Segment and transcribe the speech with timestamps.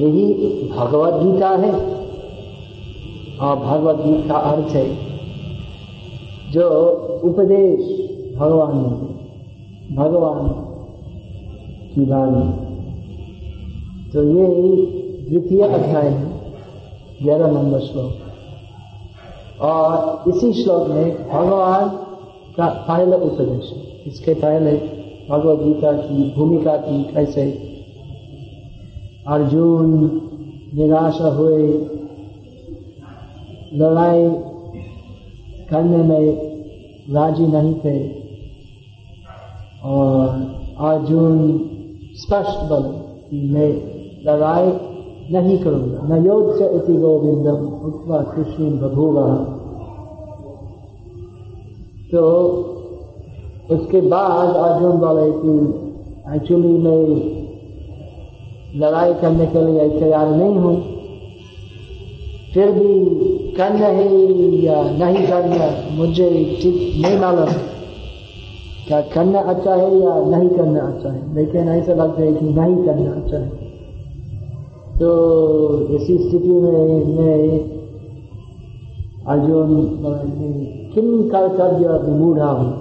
[0.00, 0.32] यही
[0.78, 2.00] भगवत गीता है।
[3.38, 4.96] और भगवत गीता का अर्थ है,
[6.52, 6.68] जो
[7.24, 8.00] उपदेश
[8.38, 8.72] भगवान
[9.96, 10.48] भगवान
[11.94, 12.70] की वाणी।
[14.10, 14.46] तो ये
[15.30, 16.40] द्वितीय अध्याय है,
[17.22, 18.12] ग्यारह नंबर श्लोक।
[19.62, 21.88] और इसी श्लोक में भगवान
[22.56, 24.72] का पहला उपदेश है। इसके पहले
[25.30, 27.69] भगवत गीता की भूमिका थी, कैसे
[29.26, 30.20] अर्जुन
[30.74, 31.86] निराशा हुए।
[33.74, 34.28] लड़ाई
[35.70, 36.50] करने में
[37.10, 38.20] राज़ी नहीं थे।
[39.84, 40.28] और
[40.80, 41.60] अर्जुन
[42.14, 43.70] स्पष्ट बोले कि मैं
[44.26, 44.72] लड़ाई
[45.32, 49.56] नहीं करूँगा। न योग से इति गोविंदम उत्वा कृष्ण बभूवा
[52.12, 52.22] तो
[53.70, 57.39] उसके बाद अर्जुन बोले कि एक्चुअली मैं
[58.76, 60.74] लड़ाई करने के लिए तैयार नहीं हूँ।
[62.54, 62.88] फिर भी
[63.56, 64.06] करना है
[64.64, 67.52] या नहीं करना मुझे ठीक नहीं मालूम।
[68.86, 71.34] क्या करना अच्छा है या नहीं करना अच्छा है?
[71.34, 73.48] लेकिन ऐसा लगता है कि नहीं करना अच्छा है।
[74.98, 77.58] तो इसी स्थिति में मैं
[79.26, 79.68] अर्जुन
[80.94, 82.72] किम कर्तव्य विमूढ़ा हूँ?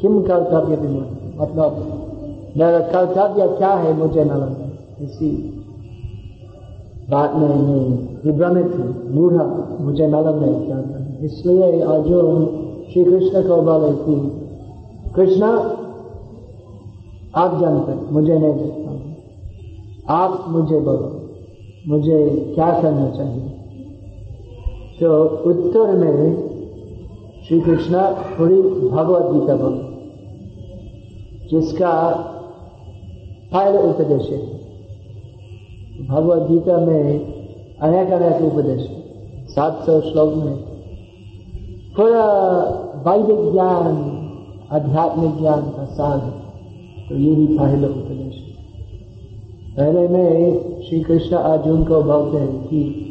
[0.00, 1.04] किम कर्तव्य विमूढ़?
[1.40, 1.86] मतलब
[2.56, 4.69] मेरा कर्तव्य क्या है मुझे मालूम है
[7.10, 7.84] बात में मैं
[8.24, 9.44] विभ्रमित हूँ मूढ़ा
[9.80, 12.44] मुझे मालूम नहीं क्या करना इसलिए अर्जुन
[12.90, 14.16] श्री कृष्ण को बोले कि
[15.14, 15.48] कृष्ण
[17.34, 21.08] आप जानते मुझे नहीं जानता आप मुझे बोलो
[21.88, 22.18] मुझे
[22.54, 23.48] क्या करना चाहिए
[25.00, 25.10] तो
[25.50, 26.16] उत्तर में
[27.48, 28.06] श्री कृष्ण
[28.36, 29.88] पूरी भगवत गीता बोले
[31.50, 31.92] जिसका
[33.52, 34.59] पहला उपदेश है
[36.08, 37.20] भगवत गीता में
[37.80, 38.90] अनेक अनेक उपदेश।
[39.54, 40.56] सात सौ श्लोक में
[41.96, 42.24] पूरा
[43.06, 44.16] वैदिक ज्ञान,
[44.72, 46.30] आध्यात्मिक ज्ञान का है।
[47.08, 48.40] तो यही पहला उपदेश
[49.76, 53.06] पहले में श्री कृष्ण अर्जुन को बोलते हैं कि,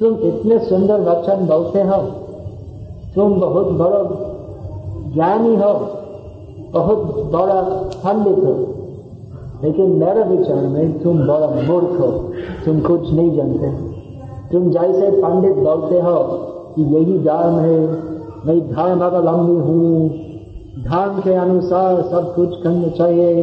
[0.00, 2.02] तुम इतने सुंदर वचन बोलते हो।
[3.14, 4.02] तुम बहुत बड़ा
[5.14, 5.72] ज्ञानी हो,
[6.70, 7.62] बहुत बड़ा
[8.06, 8.79] पंडित हो।
[9.64, 12.10] लेकिन मेरे विचार में तुम बड़ा मूर्ख हो।
[12.64, 13.70] तुम कुछ नहीं जानते।
[14.52, 16.16] तुम जैसे पंडित बोलते हो
[16.74, 17.80] कि यही धर्म है,
[18.46, 20.08] मैं धर्म अवलंबी हूँ।
[20.84, 23.42] धर्म के अनुसार सब कुछ करना चाहिए।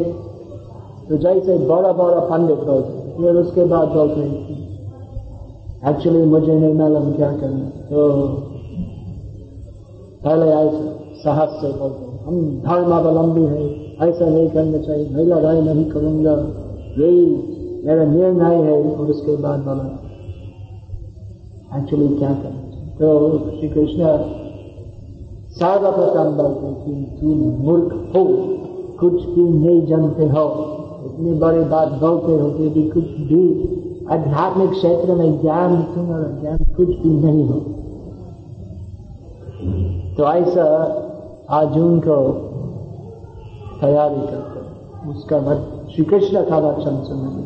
[1.09, 7.11] तो जैसे बड़ा बड़ा पंडित बोलते फिर उसके बाद बोलते हैं एक्चुअली मुझे नहीं मालूम
[7.13, 8.07] क्या करना तो
[10.23, 12.35] पहले ऐसे साहस से बोलते हम
[12.65, 16.33] धर्म अवलंबी है। ऐसा नहीं करना चाहिए। मैं लड़ाई नहीं करूँगा।
[16.97, 17.21] यही
[17.85, 19.87] मेरा निर्णय है और उसके बाद बोला
[21.77, 22.61] एक्चुअली क्या करना
[22.99, 23.07] तो
[23.51, 24.11] श्री कृष्ण
[25.57, 26.91] सर्वप्रथम बोलते कि
[27.21, 28.23] तुम मूर्ख हो,
[28.99, 30.43] कुछ भी नहीं जानते हो।
[31.05, 33.43] इतनी बड़ी बात बोलते हो कि कुछ भी
[34.11, 37.59] आध्यात्मिक क्षेत्र में ज्ञान तुम्हारा ज्ञान कुछ भी नहीं हो।
[40.17, 40.65] तो ऐसा
[41.49, 42.17] अर्जुन को
[43.81, 47.45] तैयारी करते हैं। उसका मत श्री कृष्ण का वचन सुनने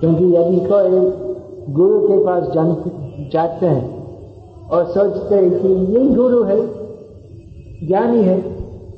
[0.00, 0.98] क्योंकि यदि कोई
[1.74, 2.74] गुरु के पास जान
[3.32, 3.86] जाते हैं
[4.68, 6.58] और सोचते हैं कि ये गुरु है,
[7.86, 8.36] ज्ञानी है,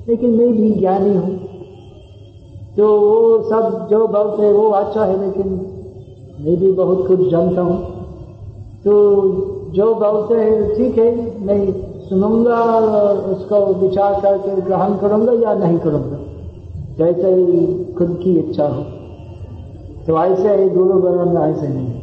[0.08, 1.36] लेकिन मैं भी ज्ञानी हूँ
[2.76, 5.48] तो वो सब जो बोलते हैं वो अच्छा है, लेकिन
[6.40, 7.78] मैं भी बहुत कुछ जानता हूँ।
[8.84, 8.92] तो
[9.74, 11.10] जो बोलते हैं, ठीक है,
[11.46, 11.58] मैं
[12.08, 16.19] सुनूँगा और उसको विचार करके ग्रहण करूँगा या नहीं करूँगा।
[17.00, 18.82] जैसे ही खुद की इच्छा हो।
[20.06, 22.00] तो ऐसे ही गुरु बनना ऐसे नहीं।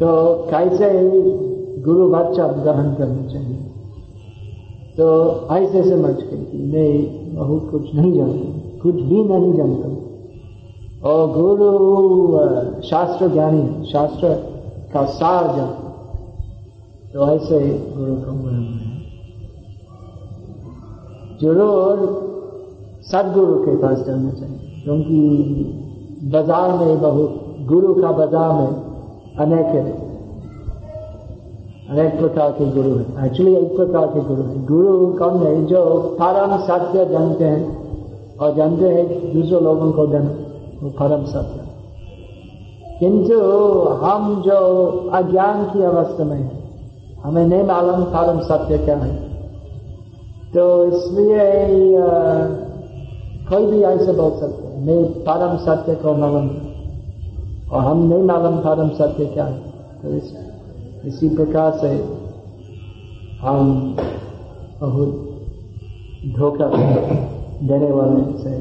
[0.00, 1.22] तो कैसे ही
[1.82, 3.56] गुरु बच्चा ग्रहण करना चाहिए।
[4.96, 9.88] तो ऐसे समझ के कि मैं बहुत कुछ नहीं जानता, कुछ भी नहीं जानता।
[11.08, 14.28] और गुरु शास्त्र ज्ञानी, शास्त्र
[14.94, 15.84] का सार जानता।
[17.14, 18.78] तो ऐसे गुरु को है।
[21.42, 22.28] ज़रूर
[23.12, 25.18] सदगुरु के पास जाना चाहिए। क्योंकि
[26.32, 27.30] बाज़ार में बहुत,
[27.66, 28.70] गुरु का बाज़ार में
[29.38, 29.82] अनेक है
[31.90, 35.64] अनेक प्रकार के गुरु हैं। एक्चुअली एक प्रकार के गुरु हैं। गुरु कौन है?
[35.66, 35.84] जो
[36.20, 40.30] परम सत्य जानते हैं और जानते हैं दूसरे लोगों को देना,
[40.82, 41.66] वो परम सत्य
[43.00, 43.38] किंतु
[44.02, 44.58] हम जो
[45.14, 46.50] अज्ञान की अवस्था में है,
[47.24, 49.14] हमें नहीं मालूम परम सत्य क्या है।
[50.54, 51.46] तो इसलिए
[53.50, 56.48] कोई भी ऐसे बोल सकते हैं। मैं परम सत्य को मालूम
[57.70, 59.58] और हम नहीं मालूम परम सत्य क्या है।
[60.02, 60.34] तो इस,
[61.04, 61.88] इसी प्रकार से
[63.40, 63.96] हम
[64.80, 65.10] बहुत
[66.36, 66.66] धोखा
[67.62, 68.56] देने वाले से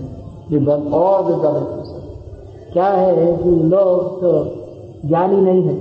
[0.49, 4.31] विभ्रम और विभ्रमित हो सकते क्या है कि लोग तो
[5.07, 5.75] ज्ञानी नहीं है।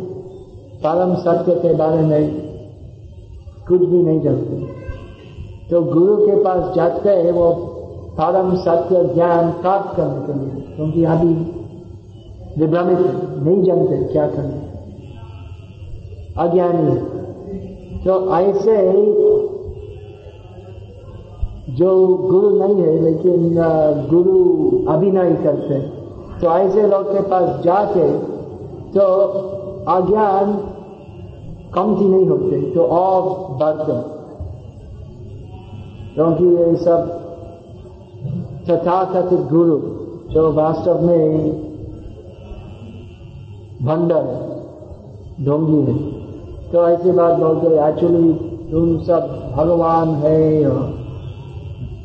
[0.81, 2.23] परम सत्य के बारे में
[3.69, 4.55] कुछ भी नहीं जानते।
[5.71, 7.47] तो गुरु के पास जाते हैं वो
[8.19, 11.33] परम सत्य, ज्ञान प्राप्त करने के लिए, क्योंकि अभी
[12.59, 13.01] विभ्रमित
[13.43, 14.59] नहीं जानते क्या करना
[16.43, 17.01] अज्ञानी है।
[18.05, 18.77] तो ऐसे
[21.77, 23.55] जो गुरु नहीं है, लेकिन
[24.11, 24.39] गुरु
[24.93, 25.79] अभिनय करते
[26.41, 28.09] तो ऐसे लोग के पास जाके
[28.93, 29.05] तो
[29.89, 30.53] अज्ञान
[31.75, 33.23] कमती नहीं होते तो और
[33.61, 33.97] बढ़ते
[36.15, 37.01] क्योंकि ये सब
[38.67, 39.79] तथाकथित गुरु
[40.33, 41.51] जो वास्तव में
[43.83, 44.39] भंडर है,
[45.45, 45.97] ढोंगी है।
[46.71, 48.33] तो ऐसी बात बोलते एक्चुअली
[48.71, 50.41] तुम सब भगवान है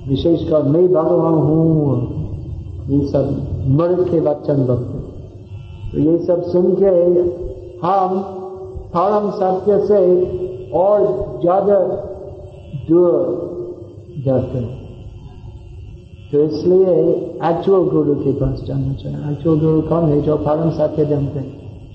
[0.08, 1.70] विशेषकर मैं भगवान हूँ
[2.90, 3.26] ये सब
[3.80, 5.00] मर्द के वचन बोलते
[5.92, 6.92] तो ये सब सुन के
[7.82, 8.20] हम
[8.96, 10.04] परम सत्य से
[10.78, 11.08] और
[11.42, 11.80] ज़्यादा
[12.88, 13.14] दूर
[14.26, 14.81] जाते हैं।
[16.32, 16.92] तो इसलिए
[17.46, 21.50] एक्चुअल गुरु के पास जाना चाहिए। एक्चुअल गुरु कौन है जो परम सत्य जानते हैं?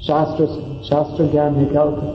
[0.07, 0.47] शास्त्र
[0.85, 2.07] शास्त्र ज्ञान है, क्या होता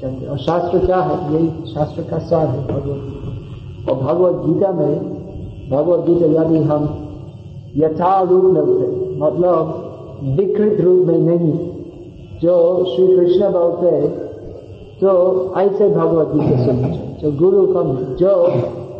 [0.00, 1.16] जानते और शास्त्र क्या है?
[1.34, 4.94] यही शास्त्र का सार है भगवत और भगवत गीता में,
[5.70, 6.82] भगवत गीता यदि हम
[7.76, 11.52] यथारूप लगते मतलब विकृत रूप में नहीं।
[12.42, 12.54] जो
[12.86, 13.90] श्री कृष्ण बोलते
[15.00, 15.10] तो
[15.58, 18.32] ऐसे भगवत गीता सुनना चाहिए। जो गुरु कम जो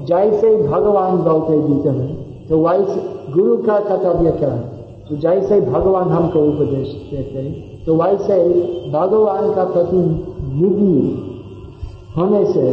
[0.07, 2.20] जैसे भगवान बोलते गीता में
[2.51, 3.01] तो वैसे
[3.33, 4.63] गुरु का कर्तव्य क्या है?
[5.09, 8.39] तो जैसे भगवान हमको उपदेश देते हैं तो वैसे
[8.91, 10.97] भगवान का प्रतिनिधि
[12.17, 12.65] होने से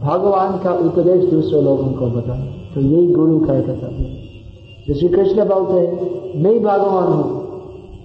[0.00, 4.20] भगवान का उपदेश दूसरे लोगों को बताए तो यही गुरु का कर्तव्य है।
[4.90, 7.26] श्री कृष्ण बोलते हैं, मैं भगवान हूँ।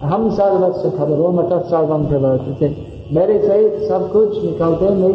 [0.04, 5.14] हम सर्वस्व खबरों मत सर्वम प्रवर्तित। मेरे से सब कुछ निकलते मैं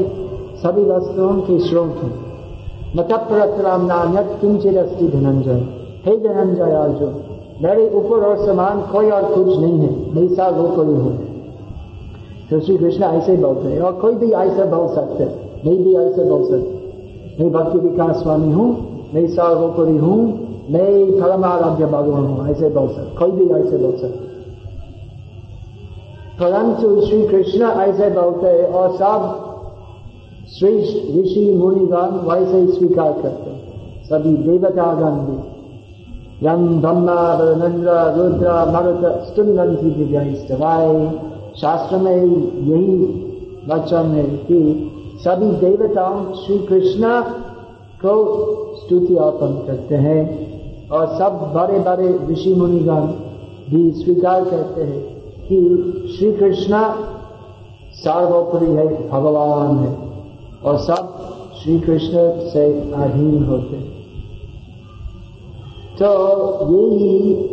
[0.63, 2.32] सभी वस्तुओं की स्रोत हूँ।
[2.97, 3.13] मत
[3.83, 5.61] नान्यत किंचित अस्थि धनंजय
[6.07, 7.15] हे धनंजय अर्जुन
[7.63, 11.13] मेरे ऊपर और समान कोई और कुछ नहीं है मैं सा वो कोई हूँ
[12.51, 15.25] तो श्री कृष्ण ऐसे बोलते हैं और कोई भी ऐसा बोल सकते
[15.65, 18.67] मैं भी ऐसे बोल सकते मैं भक्ति विकास स्वामी हूँ
[19.15, 20.19] मैं सार्वोपरि हूँ
[20.71, 20.91] मैं
[21.21, 24.31] परमाराध्य भगवान हूँ ऐसे बोल सकते कोई भी ऐसे बोल सकते
[26.41, 29.52] परंतु श्री कृष्ण ऐसे बोलते और सब
[30.59, 35.37] श्रेष्ठ ऋषि मुनिगण वैसे ही स्वीकार करते हैं। सभी देवतागण भी
[36.47, 41.11] यम ब्रह्मा वरुणेन्द्र रुद्र, मरुत स्तुनंती दिव्यास्तवाय
[41.61, 42.97] शास्त्र में यही
[43.69, 44.61] वचन है कि
[45.25, 47.21] सभी देवताओं श्री कृष्ण
[48.05, 48.15] को
[48.77, 50.21] स्तुति अर्पण करते हैं
[50.91, 53.07] और सब बड़े बड़े ऋषि मुनिगण
[53.71, 55.03] भी स्वीकार करते हैं
[55.49, 56.83] कि श्री कृष्ण
[57.95, 60.12] सर्वोपरि है, भगवान है।
[60.65, 61.29] और सब
[61.63, 62.13] श्री कृष्ण
[62.51, 63.77] से अधीन होते।
[66.03, 66.09] तो
[66.77, 67.49] यही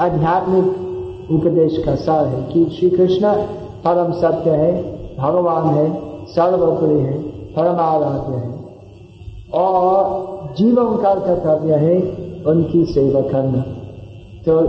[0.00, 0.64] आध्यात्मिक
[1.30, 3.34] उपदेश का सार है कि श्री कृष्ण
[3.86, 4.82] परम सत्य है,
[5.18, 8.64] भगवान है, सर्वोपरि है परम आराध्य है।
[9.54, 10.04] और
[10.58, 12.00] जीवों का कर्तव्य है
[12.46, 13.60] उनकी सेवा करना।
[14.46, 14.62] तो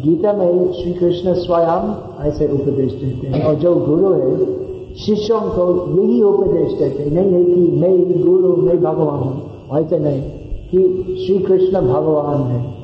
[0.00, 1.94] गीता में श्री कृष्ण स्वयं
[2.24, 4.65] ऐसे उपदेश देते हैं। और जो गुरु है
[5.04, 9.98] शिष्यों को यही उपदेश देते नहीं है कि मैं ही गुरु, मैं भगवान हूँ। ऐसे
[9.98, 10.22] नहीं,
[10.70, 10.78] कि
[11.26, 12.74] श्री कृष्ण भगवान है,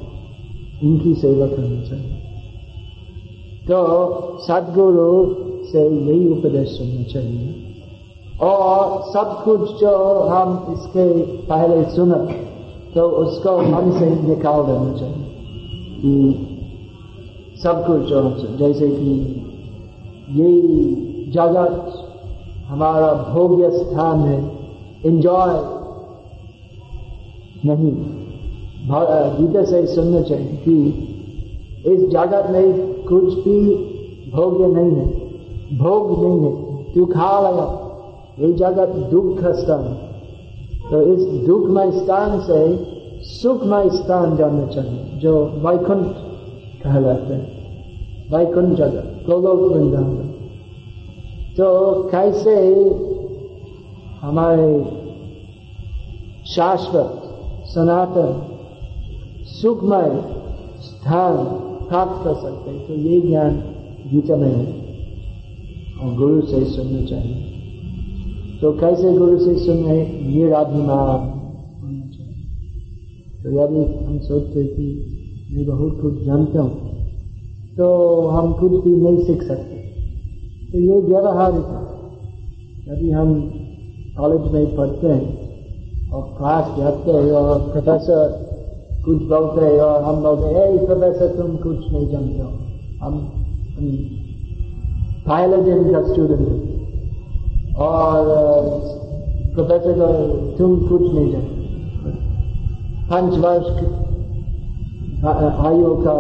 [0.83, 2.13] इनकी सेवा करनी चाहिए।
[3.69, 5.35] तो सदगुरु
[5.67, 7.55] से यही उपदेश सुनना चाहिए।
[8.43, 12.29] और सब कुछ जो हम इसके पहले सुना
[12.95, 15.27] तो उसको मन से ही निकाल देना चाहिए
[15.99, 16.47] कि
[17.63, 19.11] सब कुछ जो जैसे कि
[20.31, 21.93] यही जगत
[22.67, 24.53] हमारा भोग्य स्थान है।
[25.07, 25.55] एंजॉय
[27.65, 27.93] नहीं।
[29.39, 30.75] गीता से सुनना चाहिए कि
[31.87, 33.75] इस जगत में कुछ भी
[34.33, 35.07] भोग्य नहीं है।
[35.79, 37.79] भोग नहीं है। तू खा लगा।
[38.41, 39.83] ये जगत दुख का स्थान।
[40.91, 42.87] तो इस दुखमय स्थान से
[43.23, 46.07] सुखमय स्थान जाना चाहिए, जो वैकुंठ
[46.85, 47.47] कहलाते हैं।
[48.33, 50.22] वैकुंठ जगत, गोलोक वृंदावन।
[51.57, 52.57] तो कैसे
[54.21, 54.85] हमारे
[56.47, 57.23] शाश्वत,
[57.67, 58.57] सनातन,
[59.45, 60.25] सुखमय
[60.83, 61.37] स्थान
[61.89, 63.57] प्राप्त कर सकते हैं। तो ये ज्ञान
[64.07, 64.67] गीता में है
[66.01, 67.45] और गुरु से सुनना चाहिए।
[68.61, 70.23] तो कैसे गुरु से सुनने?
[70.27, 71.21] निराभिमान
[71.83, 72.45] होना चाहिए।
[73.43, 75.19] तो यदि हम सोचते कि
[75.51, 76.93] मैं बहुत कुछ जानता हूँ
[77.77, 79.92] तो हम कुछ भी नहीं सीख सकते।
[80.73, 81.83] तो ये व्यवहारिक है
[82.93, 83.35] यदि हम
[84.19, 85.43] कॉलेज में पढ़ते हैं
[86.11, 88.53] और क्लास जाते हैं और प्रोफेसर
[89.05, 92.51] कुछ बोलते हैं और हम बोलते हैं प्रोफेसर तुम कुछ नहीं जानते हो।
[93.03, 93.33] हम,
[95.65, 96.73] दिन का स्टूडेंट है।
[97.77, 98.25] और
[99.55, 101.63] प्रोफेसर को तुम कुछ नहीं जानते
[103.11, 103.67] पाँच वर्ष
[105.67, 106.17] आयु का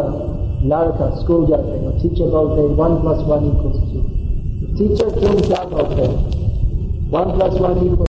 [0.64, 4.11] लड़का स्कूल जाते हैं टीचर बोलते हैं one plus one equals two
[4.82, 6.14] teacher तुम क्या बोलते हैं
[7.10, 7.98] वन प्लस वन इक्वल